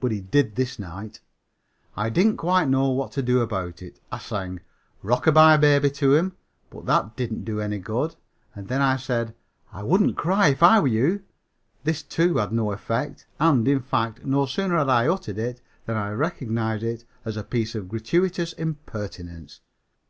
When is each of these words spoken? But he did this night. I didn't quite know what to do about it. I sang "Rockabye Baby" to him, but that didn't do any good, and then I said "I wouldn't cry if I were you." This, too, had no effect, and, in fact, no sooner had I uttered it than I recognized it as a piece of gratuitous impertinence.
But 0.00 0.10
he 0.10 0.22
did 0.22 0.54
this 0.56 0.78
night. 0.78 1.20
I 1.98 2.08
didn't 2.08 2.38
quite 2.38 2.66
know 2.66 2.88
what 2.88 3.12
to 3.12 3.20
do 3.22 3.42
about 3.42 3.82
it. 3.82 4.00
I 4.10 4.16
sang 4.16 4.60
"Rockabye 5.04 5.60
Baby" 5.60 5.90
to 5.90 6.14
him, 6.14 6.34
but 6.70 6.86
that 6.86 7.14
didn't 7.14 7.44
do 7.44 7.60
any 7.60 7.78
good, 7.78 8.16
and 8.54 8.68
then 8.68 8.80
I 8.80 8.96
said 8.96 9.34
"I 9.74 9.82
wouldn't 9.82 10.16
cry 10.16 10.48
if 10.48 10.62
I 10.62 10.80
were 10.80 10.88
you." 10.88 11.24
This, 11.84 12.02
too, 12.02 12.38
had 12.38 12.52
no 12.52 12.72
effect, 12.72 13.26
and, 13.38 13.68
in 13.68 13.80
fact, 13.80 14.24
no 14.24 14.46
sooner 14.46 14.78
had 14.78 14.88
I 14.88 15.08
uttered 15.08 15.36
it 15.36 15.60
than 15.84 15.98
I 15.98 16.10
recognized 16.12 16.82
it 16.82 17.04
as 17.26 17.36
a 17.36 17.44
piece 17.44 17.74
of 17.74 17.90
gratuitous 17.90 18.54
impertinence. 18.54 19.60